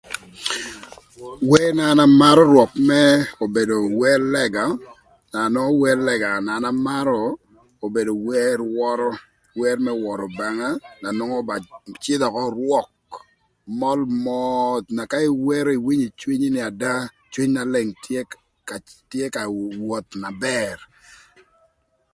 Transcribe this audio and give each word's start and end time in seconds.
Wer 1.49 1.71
na 1.77 1.83
an 1.91 1.99
amarö 2.05 2.43
rwök 2.51 2.71
më 2.89 3.01
obedo 3.45 3.75
wer 3.99 4.21
lëga 4.33 4.65
na 5.31 5.39
nongo 5.53 5.73
wer 5.83 5.97
lëga 6.07 6.29
na 6.45 6.51
an 6.57 6.65
amarö 6.71 7.19
obedo 7.85 8.13
wer 8.27 8.57
wörö 8.75 9.09
wer 9.59 9.77
më 9.85 9.91
wörö 10.03 10.23
Obanga 10.29 10.69
na 11.01 11.09
nongo 11.17 11.37
cïdhö 12.03 12.27
ökö 12.41 12.55
rwök 12.57 12.89
möl 13.79 14.01
moth 14.25 14.87
na 14.95 15.03
ka 15.11 15.17
iwero 15.29 15.71
iwinyo 15.77 16.07
ï 16.09 16.15
cwinyi 16.19 16.47
ëka 16.69 16.93
Cwiny 17.33 17.51
Naleng 17.53 17.91
tye 19.09 19.25
ka 19.35 19.41
woth 19.87 20.11
na 20.23 20.29
bër. 20.43 20.77